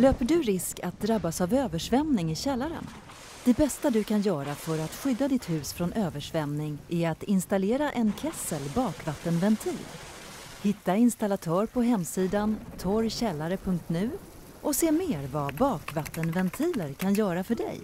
Löper 0.00 0.24
du 0.24 0.42
risk 0.42 0.80
att 0.82 1.00
drabbas 1.00 1.40
av 1.40 1.54
översvämning 1.54 2.30
i 2.30 2.34
källaren? 2.34 2.86
Det 3.44 3.56
bästa 3.56 3.90
du 3.90 4.04
kan 4.04 4.20
göra 4.20 4.54
för 4.54 4.78
att 4.78 4.94
skydda 4.94 5.28
ditt 5.28 5.50
hus 5.50 5.72
från 5.72 5.92
översvämning 5.92 6.78
är 6.88 7.10
att 7.10 7.22
installera 7.22 7.90
en 7.90 8.12
Kessel 8.22 8.62
bakvattenventil. 8.74 9.78
Hitta 10.62 10.96
installatör 10.96 11.66
på 11.66 11.82
hemsidan 11.82 12.56
torrkällare.nu 12.78 14.10
och 14.60 14.74
se 14.74 14.92
mer 14.92 15.26
vad 15.32 15.54
bakvattenventiler 15.54 16.92
kan 16.92 17.14
göra 17.14 17.44
för 17.44 17.54
dig. 17.54 17.80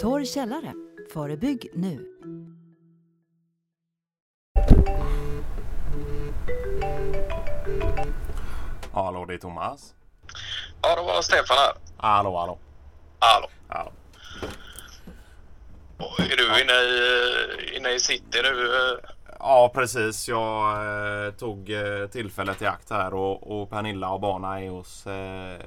Torr 0.00 0.24
källare, 0.24 0.72
förebygg 1.12 1.68
nu. 1.74 2.06
Hallå, 8.92 9.24
det 9.24 9.34
är 9.34 9.38
Thomas. 9.38 9.97
Ja, 10.82 10.96
det 10.96 11.02
var 11.02 11.22
Stefan 11.22 11.56
här. 11.56 11.72
Hallå, 11.96 12.36
hallå. 12.36 12.58
Hallå. 13.18 13.48
hallå. 13.68 13.90
Är 16.18 16.36
du 16.36 16.62
inne 16.62 16.72
i, 16.72 17.76
inne 17.76 17.90
i 17.90 18.00
city 18.00 18.40
nu? 18.42 18.70
Ja, 19.38 19.70
precis. 19.74 20.28
Jag 20.28 20.72
eh, 21.26 21.32
tog 21.32 21.70
eh, 21.70 22.06
tillfället 22.06 22.62
i 22.62 22.66
akt 22.66 22.90
här 22.90 23.14
och, 23.14 23.60
och 23.60 23.70
Pernilla 23.70 24.10
och 24.10 24.20
barnen 24.20 24.62
är 24.62 24.70
hos 24.70 25.06
eh, 25.06 25.60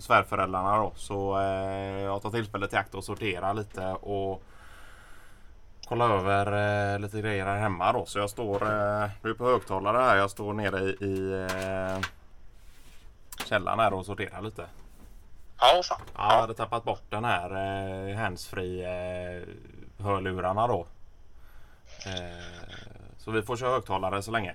svärföräldrarna 0.00 0.76
då. 0.78 0.92
Så 0.96 1.38
eh, 1.38 2.02
jag 2.02 2.22
tar 2.22 2.30
tillfället 2.30 2.72
i 2.72 2.76
akt 2.76 2.94
och 2.94 3.04
sortera 3.04 3.52
lite 3.52 3.86
och 3.92 4.42
kolla 5.88 6.04
över 6.04 6.46
eh, 6.94 6.98
lite 6.98 7.20
grejer 7.20 7.46
här 7.46 7.56
hemma 7.58 7.92
då. 7.92 8.06
Så 8.06 8.18
jag 8.18 8.30
står, 8.30 8.62
eh, 8.62 9.28
är 9.30 9.34
på 9.34 9.44
högtalare 9.44 9.98
här. 9.98 10.16
Jag 10.16 10.30
står 10.30 10.52
nere 10.52 10.80
i, 10.80 11.04
i 11.04 11.32
eh, 11.32 11.98
källaren 13.46 13.78
här 13.78 13.92
och 13.94 14.06
sorterar 14.06 14.42
lite. 14.42 14.66
Ja, 15.60 15.80
fan. 15.84 16.00
Ja, 16.16 16.32
jag 16.32 16.40
hade 16.40 16.54
tappat 16.54 16.84
bort 16.84 17.02
den 17.10 17.24
här 17.24 17.50
eh, 18.10 18.16
handsfree 18.16 18.82
eh, 18.84 19.42
hörlurarna 20.04 20.66
då. 20.66 20.86
Eh, 22.06 22.44
så 23.18 23.30
vi 23.30 23.42
får 23.42 23.56
köra 23.56 23.70
högtalare 23.70 24.22
så 24.22 24.30
länge. 24.30 24.54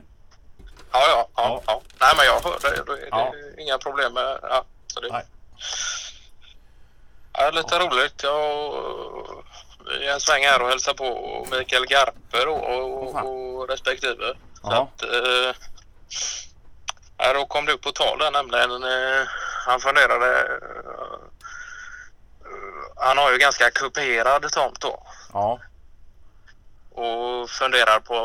Ja, 0.92 1.00
ja, 1.10 1.28
ja. 1.36 1.44
Ja. 1.44 1.62
ja. 1.68 1.82
Nej, 2.00 2.14
men 2.18 2.26
jag 2.26 2.52
hör 2.52 2.60
det. 2.86 2.96
Det 2.96 3.02
är 3.02 3.08
Ja. 3.12 3.34
inga 3.58 3.78
problem 3.78 4.14
med 4.14 4.40
ja, 4.42 4.64
så 4.88 5.00
det. 5.00 5.10
Nej. 5.12 5.26
Ja, 7.34 7.50
lite 7.54 7.80
roligt. 7.80 8.24
Jag 8.24 8.72
vi 10.00 10.08
är 10.08 10.14
en 10.14 10.20
sväng 10.20 10.44
här 10.44 10.62
och 10.62 10.68
hälsar 10.70 10.94
på 10.94 11.48
Mikael 11.52 11.86
Garpe 11.86 12.46
då, 12.46 12.52
och, 12.54 13.12
fan. 13.14 13.28
och 13.28 13.70
respektive. 13.70 14.34
Så 14.62 14.68
Ja. 14.72 14.88
att, 14.96 15.04
eh, 15.04 15.56
ja, 17.22 17.34
då 17.34 17.46
kom 17.46 17.66
det 17.66 17.72
upp 17.74 17.82
på 17.82 17.92
tal 17.92 18.20
där 18.20 18.32
nämligen. 18.32 18.84
Eh, 18.84 19.28
han 19.66 19.80
funderade. 19.80 20.40
Eh, 20.42 21.20
han 22.96 23.18
har 23.18 23.32
ju 23.32 23.38
ganska 23.38 23.72
kuperad 23.72 24.52
tomt 24.52 24.82
då. 24.82 25.04
Ja, 25.34 25.60
och 26.92 27.50
funderar 27.50 28.00
på 28.00 28.16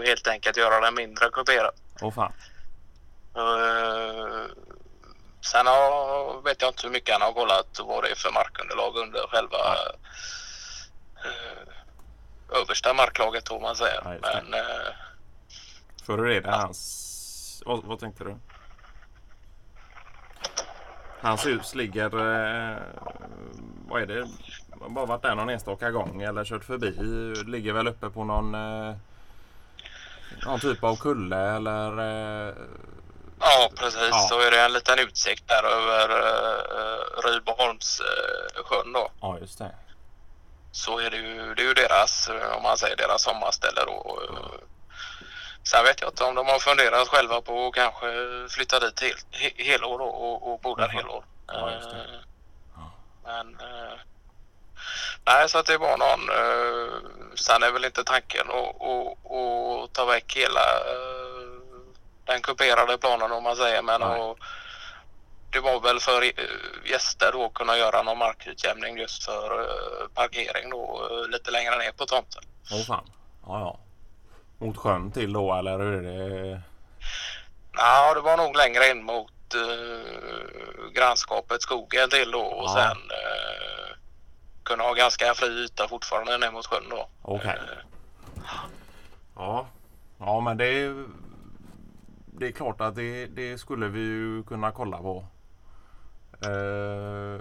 att 0.00 0.06
helt 0.06 0.26
enkelt 0.28 0.56
göra 0.56 0.80
den 0.80 0.94
mindre 0.94 1.30
kuperad. 1.30 1.74
åh 2.00 2.14
fan. 2.14 2.32
Eh, 3.36 4.44
Sen 5.40 5.66
har, 5.66 6.42
vet 6.42 6.62
jag 6.62 6.68
inte 6.70 6.82
hur 6.82 6.90
mycket 6.92 7.12
han 7.12 7.22
har 7.22 7.32
kollat 7.32 7.80
vad 7.84 8.04
det 8.04 8.10
är 8.10 8.14
för 8.14 8.30
markunderlag 8.32 8.96
under 8.96 9.26
själva 9.28 9.58
eh, 11.24 12.58
översta 12.60 12.94
marklaget 12.94 13.48
om 13.50 13.62
man 13.62 13.76
säger. 13.76 14.00
Ja, 14.04 14.10
det. 14.10 14.42
Men 14.48 14.54
eh, 14.60 14.86
För 16.06 16.18
hur 16.18 16.28
är 16.30 16.40
det 16.40 16.50
hans... 16.50 17.07
Vad, 17.68 17.84
vad 17.84 18.00
tänkte 18.00 18.24
du? 18.24 18.36
Hans 21.20 21.46
hus 21.46 21.74
ligger... 21.74 22.04
Eh, 22.04 22.76
vad 23.88 24.02
är 24.02 24.06
det? 24.06 24.28
Har 24.80 24.88
bara 24.88 25.06
varit 25.06 25.22
där 25.22 25.34
någon 25.34 25.48
enstaka 25.48 25.90
gång 25.90 26.22
eller 26.22 26.44
kört 26.44 26.64
förbi. 26.64 26.90
Ligger 27.50 27.72
väl 27.72 27.88
uppe 27.88 28.10
på 28.10 28.24
någon... 28.24 28.54
Eh, 28.54 28.94
någon 30.46 30.60
typ 30.60 30.84
av 30.84 30.96
kulle 30.96 31.36
eller... 31.56 31.98
Eh, 31.98 32.54
ja 33.40 33.70
precis, 33.76 34.08
Ja. 34.10 34.18
så 34.28 34.40
är 34.40 34.50
det 34.50 34.60
en 34.64 34.72
liten 34.72 34.98
utsikt 34.98 35.48
där 35.48 35.64
över 35.64 36.10
uh, 36.10 37.00
Rydboholmssjön 37.24 38.92
då. 38.94 39.08
ja, 39.20 39.38
just 39.40 39.58
det. 39.58 39.74
så 40.72 40.98
är 40.98 41.10
det 41.10 41.16
ju, 41.16 41.54
det 41.54 41.62
är 41.62 41.66
ju 41.66 41.74
deras, 41.74 42.28
eh, 42.28 42.56
om 42.56 42.62
man 42.62 42.76
säger 42.76 42.96
deras 42.96 43.22
sommarställe 43.22 43.80
då. 43.86 44.18
Eh, 44.30 44.57
Sen 45.70 45.84
vet 45.84 46.00
jag 46.00 46.10
inte 46.10 46.24
om 46.24 46.34
de 46.34 46.46
har 46.46 46.58
funderat 46.58 47.08
själva 47.08 47.40
på 47.40 47.66
att 47.66 47.74
kanske 47.74 48.06
flytta 48.50 48.80
dit 48.80 49.00
helt, 49.00 49.26
he, 49.30 49.50
helår 49.56 50.00
och, 50.00 50.52
och 50.52 50.60
bo 50.60 50.74
där 50.74 50.88
helår. 50.88 51.24
Ja. 51.46 51.70
Eh, 51.70 51.78
Ja. 52.76 52.90
Men 53.24 53.54
eh, 53.60 53.98
nej, 55.26 55.48
så 55.48 55.58
att 55.58 55.66
det 55.66 55.78
var 55.78 55.96
någon. 55.98 56.28
eh, 56.30 56.92
Sen 57.34 57.62
är 57.62 57.72
väl 57.72 57.84
inte 57.84 58.04
tanken 58.04 58.46
att, 58.50 59.92
ta 59.92 60.04
väck 60.04 60.36
hela 60.36 60.60
den 62.24 62.40
kuperade 62.42 62.98
planen 62.98 63.32
om 63.32 63.42
man 63.42 63.56
säger. 63.56 63.82
Men 63.82 64.02
att, 64.02 64.36
det 65.50 65.60
var 65.60 65.80
väl 65.80 66.00
för 66.00 66.32
gäster 66.90 67.32
då 67.32 67.44
att 67.44 67.54
kunna 67.54 67.76
göra 67.76 68.02
någon 68.02 68.18
markutjämning 68.18 68.98
just 68.98 69.24
för 69.24 69.68
parkering 70.14 70.70
då 70.70 71.08
lite 71.28 71.50
längre 71.50 71.76
ner 71.78 71.92
på 71.92 72.06
tomten. 72.06 72.42
Åh 72.72 72.82
fan. 72.86 73.10
Ja, 73.46 73.60
ja. 73.60 73.78
Mot 74.58 74.76
sjön 74.76 75.10
till 75.12 75.32
då 75.32 75.54
eller 75.54 75.78
hur 75.78 75.92
är 75.92 76.02
det? 76.02 76.60
Ja, 77.72 78.14
det 78.14 78.20
var 78.20 78.36
nog 78.36 78.56
längre 78.56 78.90
in 78.90 79.04
mot 79.04 79.54
eh, 79.54 80.92
grannskapet 80.94 81.62
skogen 81.62 82.10
till 82.10 82.30
då 82.30 82.40
och 82.40 82.64
Ja. 82.64 82.74
sen 82.74 82.96
eh, 82.96 83.96
kunna 84.62 84.82
ha 84.82 84.92
ganska 84.94 85.34
fri 85.34 85.64
yta 85.64 85.88
fortfarande 85.88 86.38
ner 86.38 86.50
mot 86.52 86.66
sjön 86.66 86.84
då. 86.90 87.08
Okej. 87.22 87.50
Eh, 87.56 88.42
Ja. 89.36 89.66
Ja 90.18 90.40
men 90.40 90.56
det 90.56 90.66
är 90.66 91.04
Det 92.26 92.46
är 92.46 92.52
klart 92.52 92.80
att 92.80 92.94
det, 92.96 93.26
det 93.26 93.58
skulle 93.58 93.88
vi 93.88 94.00
ju 94.00 94.42
kunna 94.42 94.70
kolla 94.70 94.98
på. 94.98 95.24
Eh, 96.42 97.40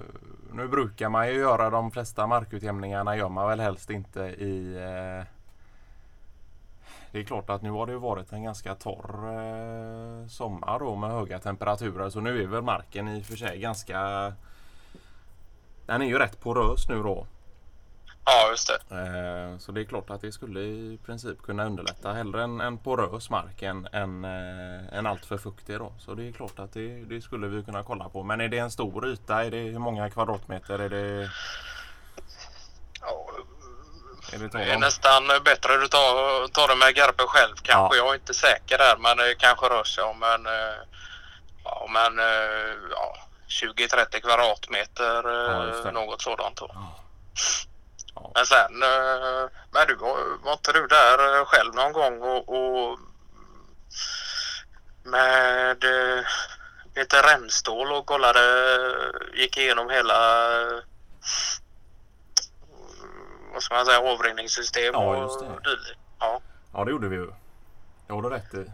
nu 0.51 0.67
brukar 0.67 1.09
man 1.09 1.27
ju 1.27 1.33
göra 1.39 1.69
de 1.69 1.91
flesta 1.91 2.27
markutjämningarna 2.27 3.17
gör 3.17 3.29
man 3.29 3.47
väl 3.49 3.59
helst 3.59 3.89
inte 3.89 4.19
i 4.21 4.75
eh, 4.75 5.25
Det 7.11 7.19
är 7.19 7.23
klart 7.23 7.49
att 7.49 7.61
nu 7.61 7.71
har 7.71 7.85
det 7.87 7.97
varit 7.97 8.31
en 8.33 8.43
ganska 8.43 8.75
torr 8.75 9.25
eh, 9.27 10.27
sommar 10.27 10.79
då 10.79 10.95
med 10.95 11.09
höga 11.11 11.39
temperaturer 11.39 12.09
så 12.09 12.19
nu 12.19 12.43
är 12.43 12.47
väl 12.47 12.61
marken 12.61 13.07
i 13.07 13.21
och 13.21 13.25
för 13.25 13.35
sig 13.35 13.59
ganska 13.59 14.33
Den 15.85 16.01
är 16.01 16.05
ju 16.05 16.17
rätt 16.19 16.39
porös 16.39 16.89
nu 16.89 17.03
då. 17.03 17.27
Ja, 18.25 18.49
just 18.51 18.67
det. 18.89 18.95
Eh, 18.95 19.57
Så 19.57 19.71
det 19.71 19.81
är 19.81 19.85
klart 19.85 20.09
att 20.09 20.21
det 20.21 20.31
skulle 20.31 20.59
i 20.61 20.99
princip 21.05 21.41
kunna 21.41 21.65
underlätta 21.65 22.13
hellre 22.13 22.43
en, 22.43 22.61
en 22.61 22.77
porös 22.77 23.29
mark 23.29 23.61
än, 23.61 23.85
eh, 24.25 24.93
en 24.97 25.05
alltför 25.05 25.37
fuktig 25.37 25.77
då. 25.79 25.93
Så 25.99 26.13
det 26.13 26.27
är 26.27 26.31
klart 26.31 26.59
att 26.59 26.73
det, 26.73 27.05
det 27.05 27.21
skulle 27.21 27.47
vi 27.47 27.63
kunna 27.63 27.83
kolla 27.83 28.09
på. 28.09 28.23
Men 28.23 28.41
är 28.41 28.47
det 28.49 28.57
en 28.57 28.71
stor 28.71 29.07
yta? 29.07 29.45
Är 29.45 29.51
det, 29.51 29.57
hur 29.57 29.79
många 29.79 30.09
kvadratmeter? 30.09 30.79
Är 30.79 30.89
det, 30.89 31.29
det 34.31 34.63
är 34.63 34.73
om? 34.75 34.79
nästan 34.81 35.27
bättre 35.27 35.73
att 35.73 35.81
du 35.81 35.87
tar, 35.87 36.47
tar 36.47 36.67
det 36.67 36.75
med 36.75 36.95
Garpe 36.95 37.23
själv 37.23 37.55
kanske. 37.55 37.97
Ja. 37.97 38.03
Jag 38.03 38.09
är 38.09 38.15
inte 38.15 38.33
säker 38.33 38.77
där 38.77 38.97
men 38.97 39.17
det 39.17 39.35
kanske 39.35 39.65
rör 39.65 39.83
sig 39.83 40.03
om 40.03 40.23
en, 40.23 40.45
eh, 40.45 40.77
ja, 41.63 41.87
men, 41.89 42.19
eh, 42.19 42.75
ja, 42.91 43.17
20-30 43.47 44.19
kvadratmeter. 44.21 45.23
Ja, 45.23 45.87
eh, 45.87 45.91
något 45.91 46.21
sådant. 46.21 46.57
Då. 46.57 46.71
Ja. 48.15 48.31
Men 48.35 48.45
sen, 48.45 48.83
eh, 48.83 49.49
men 49.71 49.87
du 49.87 49.95
var, 49.95 50.53
inte 50.53 50.73
du 50.73 50.87
där 50.87 51.39
eh, 51.39 51.45
själv 51.45 51.75
någon 51.75 51.93
gång 51.93 52.21
och, 52.21 52.49
och 52.49 52.99
med 55.03 55.83
eh, 55.83 56.25
Peter 56.93 57.23
Remstål 57.23 57.91
och 57.91 58.05
kollade, 58.05 58.41
gick 59.33 59.57
igenom 59.57 59.89
hela 59.89 60.51
eh, 60.61 60.79
vad 63.57 63.63
ska 63.63 63.75
man 63.75 63.85
säga, 63.85 63.99
avrinningssystem 64.13 64.93
Ja, 64.93 65.15
och 65.15 65.21
just 65.23 65.39
det. 65.39 65.45
dylikt. 65.45 65.99
Ja, 66.19 66.39
Ja 66.73 66.85
det 66.85 66.91
gjorde 66.91 67.07
vi 67.07 67.15
ju. 67.15 67.31
Det 68.07 68.13
har 68.13 68.21
du 68.21 68.29
rätt 68.29 68.53
i. 68.53 68.65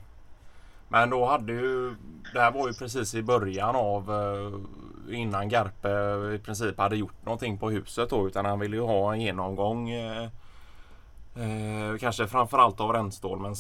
Men 0.88 1.10
då 1.10 1.26
hade 1.26 1.54
ju 1.54 1.96
Det 2.34 2.40
här 2.40 2.52
var 2.52 2.68
ju 2.68 2.74
precis 2.74 3.16
i 3.16 3.22
början 3.24 3.76
av 3.76 4.12
eh, 4.12 5.16
Innan 5.20 5.50
Garpe 5.50 5.90
i 6.36 6.40
princip 6.46 6.78
hade 6.78 6.96
gjort 6.96 7.26
någonting 7.26 7.58
på 7.58 7.70
huset 7.70 8.10
då 8.10 8.28
utan 8.28 8.46
han 8.46 8.60
ville 8.60 8.76
ju 8.76 8.82
ha 8.82 9.14
en 9.14 9.22
genomgång 9.22 9.90
eh, 9.90 10.24
eh, 11.36 11.98
Kanske 12.00 12.28
framförallt 12.28 12.80
av 12.80 12.94
rännstål 12.94 13.40
men, 13.40 13.52
eh, 13.52 13.58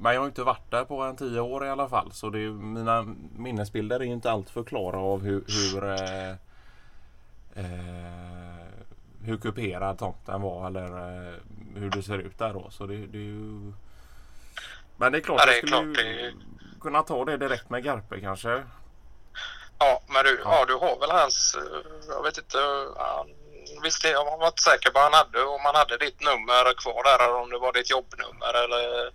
men 0.00 0.12
jag 0.12 0.20
har 0.20 0.26
ju 0.26 0.28
inte 0.30 0.42
varit 0.42 0.70
där 0.70 0.84
på 0.84 1.02
en 1.02 1.16
tio 1.16 1.40
år 1.40 1.66
i 1.66 1.70
alla 1.70 1.88
fall 1.88 2.12
så 2.12 2.30
det 2.30 2.38
mina 2.50 3.06
minnesbilder 3.36 4.00
är 4.00 4.04
ju 4.04 4.12
inte 4.12 4.30
allt 4.30 4.50
för 4.50 4.62
klara 4.62 4.98
av 4.98 5.22
hur 5.22 5.44
hur, 5.48 5.84
eh, 5.84 6.30
eh, 7.54 7.93
hur 9.24 9.36
kuperad 9.36 9.98
tomten 9.98 10.42
var 10.42 10.66
eller 10.66 10.84
eh, 11.28 11.34
hur 11.76 11.90
det 11.90 12.02
ser 12.02 12.18
ut 12.18 12.38
där 12.38 12.52
då. 12.52 12.70
Så 12.70 12.86
det, 12.86 12.96
det 12.96 13.18
är 13.18 13.22
ju... 13.22 13.72
Men 14.96 15.12
det 15.12 15.18
är 15.18 15.22
klart 15.22 15.40
Ja, 15.40 15.46
det 15.46 15.52
är 15.52 15.56
skulle 15.56 15.70
klart, 15.72 15.84
ju 15.84 15.92
det 15.92 16.32
kunna 16.80 17.02
ta 17.02 17.24
det 17.24 17.36
direkt 17.36 17.70
med 17.70 17.84
Garpe 17.84 18.20
kanske. 18.20 18.62
Ja, 19.78 20.00
men 20.06 20.24
du, 20.24 20.40
Ja. 20.44 20.58
ja. 20.58 20.64
du 20.64 20.74
har 20.74 21.00
väl 21.00 21.10
hans, 21.10 21.54
eh, 21.54 21.62
jag 22.08 22.22
vet 22.22 22.38
inte, 22.38 22.58
han, 22.96 23.26
visst 23.82 24.04
jag 24.04 24.24
var 24.24 24.46
inte 24.46 24.62
säker 24.62 24.90
på 24.90 24.98
han 24.98 25.12
hade, 25.12 25.42
om 25.44 25.60
han 25.64 25.74
hade 25.74 25.96
ditt 25.98 26.20
nummer 26.20 26.74
kvar 26.82 27.02
där 27.04 27.24
eller 27.24 27.40
om 27.42 27.50
det 27.50 27.58
var 27.58 27.72
ditt 27.72 27.90
jobbnummer 27.90 28.54
eller... 28.64 29.12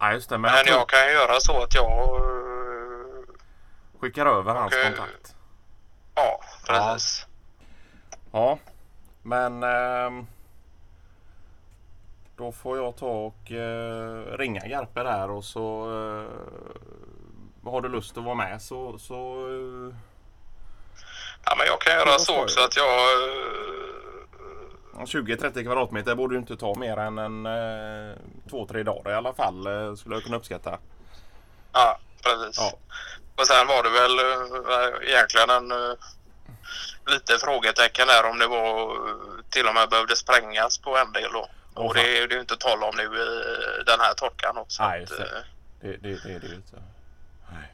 Ja, 0.00 0.12
just 0.12 0.28
det. 0.28 0.38
Men 0.38 0.42
Men 0.50 0.56
jag, 0.56 0.66
tror, 0.66 0.78
jag 0.78 0.88
kan 0.88 1.06
ju 1.06 1.12
göra 1.12 1.40
så 1.40 1.62
att 1.62 1.74
jag... 1.74 1.90
eh, 2.16 3.34
skickar 4.00 4.26
över 4.26 4.54
hans 4.54 4.72
Okej. 4.72 4.84
kontakt. 4.84 5.34
Ja, 6.14 6.40
precis. 6.66 7.26
Ja, 8.32 8.58
men 9.28 9.62
ehm, 9.62 10.26
då 12.36 12.52
får 12.52 12.76
jag 12.76 12.96
ta 12.96 13.06
och 13.06 13.52
eh, 13.52 14.36
ringa 14.38 14.60
Garpe 14.66 15.02
där 15.02 15.30
och 15.30 15.44
så 15.44 15.84
eh, 15.84 17.70
har 17.70 17.80
du 17.80 17.88
lust 17.88 18.18
att 18.18 18.24
vara 18.24 18.34
med 18.34 18.62
så, 18.62 18.98
så 18.98 19.14
eh, 19.48 19.94
Ja, 21.44 21.54
men 21.58 21.66
jag 21.66 21.80
kan 21.80 21.92
göra 21.92 22.18
så 22.18 22.24
så 22.24 22.42
också 22.42 22.60
att 22.60 22.76
jag... 22.76 22.94
eh, 22.94 25.04
20-30 25.04 25.62
kvadratmeter 25.64 26.14
borde 26.14 26.34
ju 26.34 26.40
inte 26.40 26.56
ta 26.56 26.74
mer 26.74 26.96
än 26.96 27.18
en 27.18 27.46
eh, 27.46 28.16
två, 28.50 28.66
tre 28.66 28.82
dagar 28.82 29.10
i 29.10 29.14
alla 29.14 29.34
fall 29.34 29.66
eh, 29.66 29.94
skulle 29.94 30.14
jag 30.14 30.24
kunna 30.24 30.36
uppskatta. 30.36 30.78
Ja, 31.72 31.98
precis. 32.22 32.58
Ja, 32.58 32.72
Och 33.36 33.46
sen 33.46 33.66
var 33.66 33.82
det 33.82 33.90
väl 33.90 34.18
eh, 34.18 35.08
egentligen 35.10 35.50
en 35.50 35.70
eh, 35.70 35.94
lite 37.08 37.38
frågetecken 37.38 38.06
där 38.06 38.30
om 38.30 38.38
det 38.38 38.46
var 38.46 38.80
eh, 38.90 39.14
till 39.50 39.66
och 39.68 39.74
med 39.74 39.88
behövde 39.88 40.16
sprängas 40.16 40.78
på 40.78 40.96
en 40.96 41.12
del 41.12 41.32
då. 41.32 41.48
Åh, 41.74 41.86
och 41.86 41.94
det 41.94 42.18
är 42.18 42.28
det 42.28 42.34
ju 42.34 42.40
inte 42.40 42.56
tal 42.56 42.82
om 42.82 42.94
nu 42.96 43.02
i 43.02 43.84
den 43.86 44.00
här 44.00 44.14
torkan 44.14 44.56
också. 44.58 44.82
Nej, 44.82 45.02
att, 45.02 45.08
det. 45.08 45.24
eh, 45.24 45.42
det, 45.80 45.96
det, 45.96 46.22
det 46.24 46.34
är 46.34 46.40
det 46.40 46.46
ju 46.46 46.54
inte. 46.54 46.76
Nej. 47.52 47.72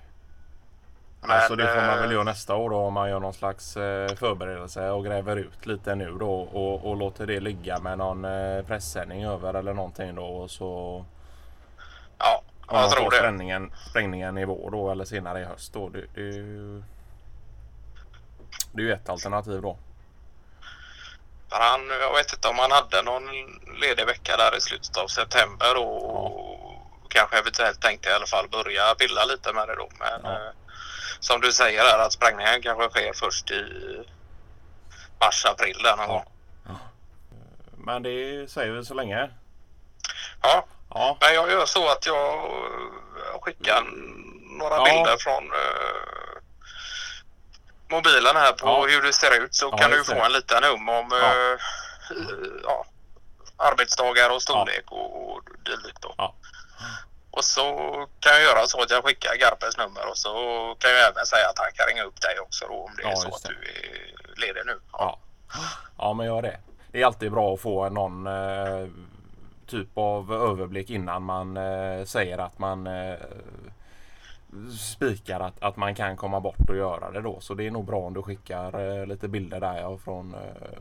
Men, 1.20 1.30
alltså 1.30 1.56
det 1.56 1.66
får 1.68 1.80
man 1.80 1.90
eh, 1.90 2.00
väl 2.00 2.12
göra 2.12 2.22
nästa 2.24 2.54
år 2.54 2.70
då 2.70 2.76
om 2.76 2.94
man 2.94 3.10
gör 3.10 3.20
någon 3.20 3.34
slags 3.34 3.76
eh, 3.76 4.14
förberedelse 4.14 4.90
och 4.90 5.04
gräver 5.04 5.36
ut 5.36 5.66
lite 5.66 5.94
nu 5.94 6.10
då 6.20 6.32
och, 6.40 6.90
och 6.90 6.96
låter 6.96 7.26
det 7.26 7.40
ligga 7.40 7.78
med 7.78 7.98
någon 7.98 8.24
eh, 8.24 8.62
pressändning 8.66 9.24
över 9.24 9.54
eller 9.54 9.74
någonting 9.74 10.14
då 10.14 10.24
och 10.24 10.50
så 10.50 11.04
Ja, 12.18 12.42
jag 12.70 12.90
tror 12.90 13.10
det. 13.10 13.16
sprängningen, 13.16 13.72
sprängningen 13.90 14.38
i 14.38 14.44
vår 14.44 14.70
då 14.70 14.90
eller 14.90 15.04
senare 15.04 15.40
i 15.40 15.44
höst 15.44 15.72
då. 15.72 15.88
Det, 15.88 16.04
det, 16.14 16.20
är 16.20 16.32
ju, 16.32 16.82
det 18.74 18.82
är 18.82 18.86
ju 18.86 18.92
ett 18.92 19.08
alternativ 19.08 19.60
då. 19.62 19.78
För 21.50 21.56
han, 21.60 21.88
jag 22.00 22.14
vet 22.14 22.32
inte 22.32 22.48
om 22.48 22.58
han 22.58 22.70
hade 22.72 23.02
någon 23.02 23.26
ledig 23.80 24.06
vecka 24.06 24.36
där 24.36 24.56
i 24.56 24.60
slutet 24.60 24.96
av 24.96 25.06
september 25.08 25.76
och, 25.76 26.26
och 26.26 27.10
kanske 27.10 27.38
eventuellt 27.38 27.80
tänkte 27.80 28.08
i 28.08 28.12
alla 28.12 28.26
fall 28.26 28.48
börja 28.48 28.94
pilla 28.94 29.24
lite 29.24 29.52
med 29.52 29.68
det 29.68 29.74
då. 29.74 29.88
Men 29.98 30.20
Ja. 30.24 30.30
eh, 30.32 30.52
som 31.20 31.40
du 31.40 31.52
säger 31.52 31.82
här 31.82 31.98
att 31.98 32.12
sprängningen 32.12 32.62
kanske 32.62 32.88
sker 32.90 33.12
först 33.12 33.50
i 33.50 33.64
mars, 35.20 35.44
april 35.46 35.78
där 35.82 35.96
någon 35.96 36.06
Ja. 36.08 36.12
gång. 36.12 36.78
Men 37.76 38.02
det 38.02 38.50
säger 38.50 38.72
vi 38.72 38.84
så 38.84 38.94
länge. 38.94 39.30
Ja, 40.42 40.64
Ja, 40.90 41.16
men 41.20 41.34
jag 41.34 41.50
gör 41.50 41.66
så 41.66 41.88
att 41.88 42.06
jag 42.06 42.50
jag 43.32 43.42
skickar 43.42 43.82
några 44.58 44.74
Ja. 44.76 44.84
bilder 44.84 45.16
från 45.16 45.44
eh, 45.52 46.23
mobilen 47.94 48.36
här 48.36 48.52
på 48.52 48.66
Ja. 48.66 48.86
hur 48.88 49.02
det 49.02 49.12
ser 49.12 49.42
ut 49.44 49.54
så 49.54 49.68
Ja, 49.72 49.76
kan 49.78 49.90
du 49.90 50.04
få 50.04 50.14
det. 50.14 50.20
en 50.20 50.32
liten 50.32 50.64
hum 50.64 50.88
om 50.88 51.08
Ja. 51.10 51.26
eh, 51.30 51.58
ja, 52.64 52.84
arbetsdagar 53.56 54.30
och 54.34 54.42
storlek 54.42 54.84
och, 54.90 55.30
och 55.30 55.40
dylikt 55.64 56.02
då. 56.02 56.34
Och 57.30 57.44
så 57.44 57.64
kan 58.20 58.32
jag 58.32 58.42
göra 58.42 58.66
så 58.66 58.82
att 58.82 58.90
jag 58.90 59.04
skickar 59.04 59.34
Garpes 59.36 59.76
nummer 59.78 60.06
och 60.10 60.18
så 60.18 60.30
kan 60.78 60.90
jag 60.90 61.08
även 61.08 61.26
säga 61.26 61.48
att 61.48 61.58
han 61.58 61.72
kan 61.74 61.86
ringa 61.86 62.02
upp 62.04 62.20
dig 62.20 62.38
också 62.40 62.66
då 62.68 62.74
om 62.74 62.90
det 62.96 63.02
är 63.02 63.14
så 63.16 63.28
just 63.28 63.36
att 63.36 63.50
det. 63.50 63.56
du 63.60 63.68
är 63.68 64.46
ledig 64.46 64.62
nu. 64.66 64.80
ja. 64.92 65.18
ja, 65.98 66.12
men 66.12 66.26
gör 66.26 66.42
det. 66.42 66.60
Det 66.92 67.02
är 67.02 67.06
alltid 67.06 67.32
bra 67.32 67.54
att 67.54 67.60
få 67.60 67.88
någon 67.88 68.26
eh, 68.26 68.88
typ 69.66 69.88
av 69.98 70.32
överblick 70.32 70.90
innan 70.90 71.22
man 71.22 71.56
eh, 71.56 72.04
säger 72.04 72.38
att 72.38 72.58
man 72.58 72.86
eh, 72.86 73.14
spikar 74.78 75.40
att, 75.40 75.62
att 75.62 75.76
man 75.76 75.94
kan 75.94 76.16
komma 76.16 76.40
bort 76.40 76.68
och 76.70 76.76
göra 76.76 77.10
det 77.10 77.20
då. 77.20 77.40
Så 77.40 77.54
det 77.54 77.66
är 77.66 77.70
nog 77.70 77.84
bra 77.84 77.98
om 78.00 78.14
du 78.14 78.22
skickar 78.22 78.98
eh, 79.00 79.06
lite 79.06 79.28
bilder 79.28 79.60
där 79.60 79.80
ja, 79.80 79.98
från 79.98 80.34
eh, 80.34 80.78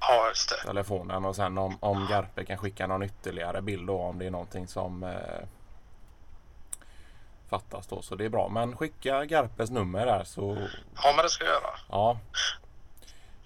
Ja, 0.00 0.28
just 0.28 0.48
det. 0.48 0.66
telefonen 0.66 1.24
och 1.24 1.36
sen 1.36 1.58
om, 1.58 1.76
om 1.80 2.06
Garpe 2.10 2.44
kan 2.44 2.58
skicka 2.58 2.86
någon 2.86 3.02
ytterligare 3.02 3.62
bild 3.62 3.86
då 3.86 3.98
om 4.00 4.18
det 4.18 4.26
är 4.26 4.30
någonting 4.30 4.66
som 4.68 5.02
eh, 5.02 5.46
fattas 7.50 7.86
då. 7.86 8.02
Så 8.02 8.14
det 8.14 8.24
är 8.24 8.28
bra. 8.28 8.48
Men 8.48 8.76
skicka 8.76 9.24
Garpes 9.24 9.70
nummer 9.70 10.06
där 10.06 10.24
så 10.24 10.68
Ja, 11.02 11.12
men 11.16 11.22
det 11.24 11.28
ska 11.30 11.44
jag 11.44 11.52
göra. 11.54 11.78
ja, 11.90 12.18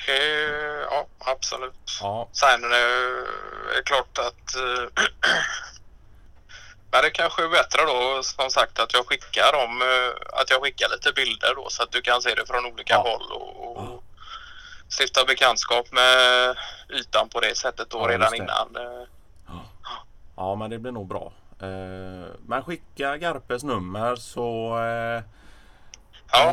Eh, 0.09 0.87
ja, 0.91 1.07
absolut. 1.19 1.99
ja, 2.01 2.29
Sen 2.33 2.65
eh, 2.65 2.71
är 3.73 3.77
det 3.77 3.83
klart 3.85 4.19
att 4.19 4.57
eh, 4.57 5.03
men 6.91 7.03
det 7.03 7.11
kanske 7.11 7.45
är 7.45 7.49
bättre 7.49 7.83
då 7.87 8.23
som 8.23 8.51
sagt 8.51 8.79
att 8.79 8.93
jag 8.93 9.07
skickar 9.07 9.53
dem, 9.53 9.83
eh, 9.83 10.41
att 10.41 10.51
jag 10.51 10.63
skickar 10.63 10.89
lite 10.89 11.13
bilder 11.13 11.55
då 11.55 11.67
så 11.71 11.83
att 11.83 11.91
du 11.93 12.03
kan 12.03 12.23
se 12.23 12.35
det 12.35 12.47
från 12.47 12.67
olika 12.67 12.95
Ja. 12.95 13.01
håll 13.09 13.33
och, 13.33 13.77
och 13.79 14.05
stifta 15.01 15.25
bekantskap 15.25 15.93
med 15.93 16.57
ytan 17.01 17.29
på 17.29 17.41
det 17.41 17.57
sättet 17.57 17.91
då 17.91 17.99
Ja, 17.99 18.09
redan 18.09 18.35
innan. 18.35 18.77
eh. 18.77 19.07
ja, 20.37 20.55
men 20.55 20.71
det 20.71 20.79
blir 20.79 20.93
nog 20.93 21.07
bra. 21.09 21.33
Eh, 21.61 22.29
men 22.47 22.63
skicka 22.63 23.17
Garpes 23.17 23.63
nummer 23.63 24.17
så 24.17 24.79
Ja, 26.33 26.53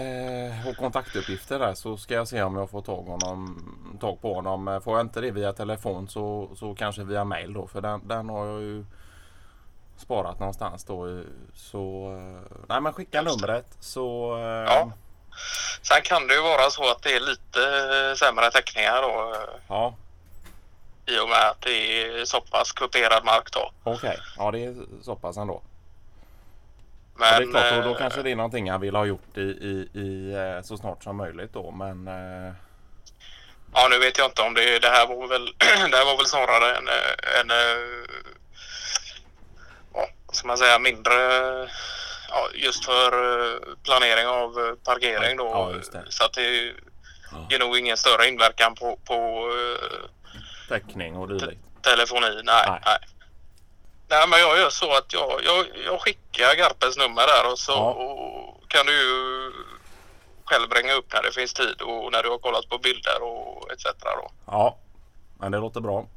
och 0.70 0.78
kontaktuppgifter 0.78 1.60
där 1.60 1.74
så 1.74 1.98
ska 1.98 2.14
jag 2.14 2.28
se 2.28 2.44
om 2.44 2.58
jag 2.58 2.70
får 2.70 2.82
tag, 2.82 3.04
honom, 3.04 3.64
tag 4.02 4.22
på 4.22 4.34
honom. 4.34 4.82
Får 4.84 4.98
jag 4.98 5.06
inte 5.06 5.22
det 5.22 5.32
via 5.32 5.54
telefon 5.54 6.08
så, 6.08 6.50
så 6.56 6.76
kanske 6.76 7.04
via 7.04 7.24
mail 7.24 7.54
då 7.54 7.68
för 7.68 7.82
den, 7.82 8.08
den 8.08 8.30
har 8.30 8.46
jag 8.46 8.62
ju 8.62 8.86
sparat 9.98 10.40
någonstans 10.40 10.84
då. 10.84 11.10
i- 11.10 11.24
Så 11.56 12.12
eh, 12.18 12.58
nej 12.70 12.82
men 12.82 12.94
skicka 12.94 13.22
numret 13.22 13.66
så 13.80 14.36
eh, 14.38 14.44
Ja. 14.74 14.92
Sen 15.82 16.02
kan 16.02 16.28
det 16.28 16.34
ju 16.34 16.42
vara 16.42 16.70
så 16.70 16.92
att 16.92 17.02
det 17.02 17.16
är 17.16 17.20
lite 17.20 17.60
eh, 18.10 18.16
sämre 18.16 18.52
täckningar 18.52 19.02
då 19.02 19.34
eh, 19.36 19.60
ja 19.68 19.96
i 21.06 21.20
och 21.20 21.30
med 21.30 21.50
att 21.50 21.62
det 21.62 21.72
är 22.02 22.26
så 22.26 22.42
pass 22.42 22.72
kuperad 22.72 23.26
mark 23.26 23.52
då. 23.52 23.72
okej. 23.84 24.18
Ja 24.38 24.52
det 24.52 24.66
är 24.66 24.76
så 25.02 25.16
pass 25.16 25.38
ändå. 25.38 25.62
Men, 27.16 27.28
ja, 27.34 27.40
det 27.40 27.46
är 27.46 27.52
klart 27.52 27.74
då, 27.76 27.82
då 27.82 27.90
eh, 27.96 27.98
kanske 27.98 28.22
det 28.22 28.32
är 28.32 28.36
någonting 28.36 28.72
han 28.72 28.82
vill 28.82 28.96
ha 28.96 29.06
gjort 29.06 29.38
i, 29.38 29.42
i, 29.42 29.90
i 30.00 30.34
eh, 30.34 30.62
så 30.64 30.78
snart 30.78 31.04
som 31.04 31.16
möjligt 31.18 31.54
då 31.54 31.72
men 31.72 32.08
eh, 32.08 32.54
Ja, 33.74 33.88
nu 33.90 34.00
vet 34.00 34.18
jag 34.18 34.28
inte 34.28 34.42
om 34.42 34.54
det, 34.54 34.80
det 34.80 34.88
här 34.90 35.08
var 35.08 35.28
väl, 35.28 35.46
det 35.92 35.98
här 35.98 36.06
var 36.06 36.18
väl 36.18 36.26
snarare 36.26 36.76
en, 36.78 36.88
eh, 36.88 37.40
en 37.40 37.52
eh, 37.52 37.98
ska 40.34 40.48
man 40.48 40.58
säga, 40.58 40.80
mindre, 40.80 41.14
ja, 42.30 42.50
just 42.54 42.86
för 42.86 43.12
eh, 43.54 43.60
planering 43.84 44.28
av 44.28 44.60
eh, 44.60 44.74
parkering 44.86 45.38
då. 45.38 45.46
Ja. 45.94 46.02
Så 46.10 46.24
att 46.24 46.34
det 46.34 46.74
Ja. 47.32 47.48
ger 47.50 47.60
nog 47.60 47.78
ingen 47.78 47.98
större 47.98 48.28
inverkan 48.28 48.76
på, 48.76 49.00
på 49.06 49.50
eh, 49.52 50.10
täckning 50.70 51.16
och 51.18 51.28
dylikt. 51.28 51.62
telefoni. 51.82 52.28
Nej, 52.44 52.44
Nej. 52.44 52.82
nej. 52.86 52.98
nej. 54.10 54.28
men 54.28 54.40
jag 54.40 54.58
gör 54.58 54.70
så 54.70 54.98
att 54.98 55.14
jag, 55.14 55.42
jag, 55.44 55.66
jag 55.86 56.02
skickar 56.02 56.56
Garpes 56.56 56.98
nummer 56.98 57.28
där 57.28 57.52
och 57.52 57.60
så 57.60 57.72
Ja. 57.72 57.92
och 57.94 58.70
kan 58.70 58.86
du 58.86 58.92
ju 58.94 59.52
själv 60.46 60.72
ringa 60.74 60.94
upp 60.94 61.14
när 61.14 61.24
det 61.24 61.32
finns 61.32 61.54
tid 61.54 61.82
och 61.82 62.12
när 62.12 62.24
du 62.24 62.30
har 62.30 62.38
kollat 62.38 62.70
på 62.70 62.78
bilder 62.78 63.22
och 63.24 63.72
etc. 63.72 63.86
Då. 64.02 64.32
Ja, 64.46 64.78
men 65.40 65.52
det 65.52 65.58
låter 65.58 65.80
bra. 65.82 66.08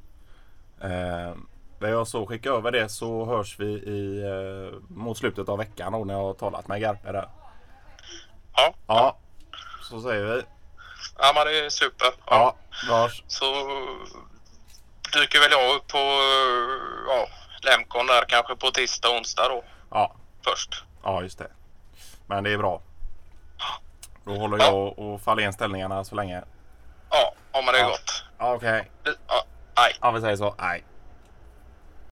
Eh, 0.83 1.33
när 1.79 1.89
jag 1.89 2.09
så 2.09 2.27
skickar 2.27 2.51
över 2.51 2.71
det 2.71 2.89
så 2.89 3.25
hörs 3.25 3.59
vi 3.59 3.67
i, 3.67 4.23
eh, 4.25 4.79
mot 4.89 5.19
slutet 5.19 5.49
av 5.49 5.59
veckan 5.59 5.93
då 5.93 6.05
när 6.05 6.15
jag 6.15 6.23
har 6.23 6.35
talat 6.35 6.69
med 6.69 6.81
Garpe 6.81 7.13
där. 7.13 7.29
Ja, 8.57 8.75
Ja, 8.87 9.17
så 9.83 10.01
säger 10.01 10.25
vi. 10.25 10.43
ja 11.19 11.33
men 11.35 11.47
det 11.47 11.59
är 11.67 11.69
super. 11.71 12.07
Ja. 12.07 12.15
Ja, 12.27 12.57
vi 12.87 12.93
hörs. 12.95 13.23
Så 13.27 13.45
dyker 15.13 15.41
väl 15.41 15.51
jag 15.53 15.77
upp 15.77 15.89
på 15.89 15.99
ja, 17.09 17.27
Lemcon 17.63 18.07
där 18.07 18.25
kanske 18.29 18.57
på 18.57 18.71
tisdag, 18.71 19.09
onsdag 19.11 19.49
då 19.49 19.65
Ja, 19.91 20.15
först. 20.45 20.85
ja, 21.03 21.23
just 21.23 21.39
det. 21.39 21.51
Men 22.27 22.45
det 22.45 22.51
är 22.53 22.59
bra. 22.59 22.81
Då 24.25 24.35
håller 24.37 24.59
jag 24.59 24.99
och 24.99 25.21
Fahlén 25.21 25.53
ställningarna 25.53 26.05
så 26.05 26.15
länge. 26.15 26.43
Ja, 27.11 27.35
ja 27.53 27.63
men 27.63 27.75
det 27.75 27.79
är 27.81 27.83
Ja. 27.83 27.89
gott. 27.89 28.25
Ja, 28.39 28.55
Okej. 28.55 28.91
Ja, 29.05 29.45
nej. 29.77 29.97
Ja, 30.01 30.11
vi 30.11 30.21
säger 30.21 30.37
så. 30.37 30.55
Nej. 30.59 30.85